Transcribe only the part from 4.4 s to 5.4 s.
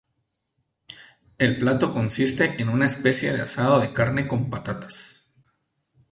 patatas.